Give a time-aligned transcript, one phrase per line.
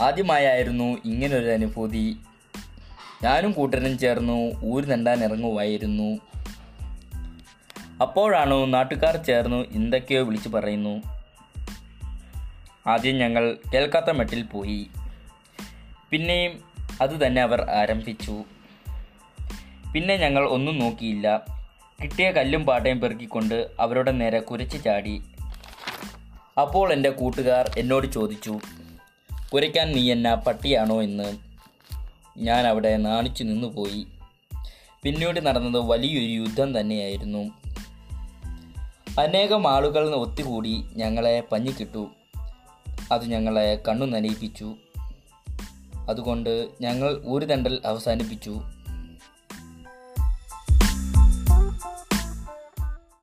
[0.00, 2.16] ആദ്യമായായിരുന്നു ഇങ്ങനൊരു അനുഭൂതി.
[3.22, 6.18] ഞാനും കൂട്ടരും ചേർന്നു ഊര് നണ്ടാൻ ഇറങ്ങുമായിരുന്നു
[8.00, 11.02] അപ്പോഴാണ് നാട്ടുകാർ ചേർന്നു എന്തൊക്കെയോ വിളിച്ചു പറയുന്നു.
[12.86, 14.86] ആദ്യം ഞങ്ങൾ കേൾക്കാത്ത മെട്ടിൽ പോയി.
[16.10, 16.60] പിന്നെയും
[17.00, 18.44] അത് തന്നെ അവർ ആരംഭിച്ചു.
[19.94, 21.40] പിന്നെ ഞങ്ങൾ ഒന്നും നോക്കിയില്ല.
[22.02, 25.22] കിട്ടിയ കല്ലും പാട്ടയും പെറുക്കിക്കൊണ്ട് അവരുടെ നേരെ കുരച്ചു ചാടി.
[26.60, 28.60] അപ്പോൾ എന്റെ കൂട്ടുകാർ എന്നോട് ചോദിച്ചു
[29.52, 31.36] കുരയ്ക്കാൻ നീ എന്നാ പട്ടിയാണോ എന്ന്
[32.38, 34.06] ഞാൻ അവിടെ നാണിച്ചു നിന്നുപോയി.
[35.02, 37.50] പിന്നീട് നടന്നത് വലിയൊരു യുദ്ധം തന്നെയായിരുന്നു.
[39.20, 42.10] അനേകം ആളുകൾ ഒത്തുകൂടി ഞങ്ങളെ പഞ്ഞിക്കിട്ടു.
[43.12, 44.74] അത് ഞങ്ങളെ കണ്ണു നനയിപ്പിച്ചു
[46.10, 48.60] അതുകൊണ്ട് ഞങ്ങൾ ഒരു തണ്ടൽ അവസാനിപ്പിച്ചു.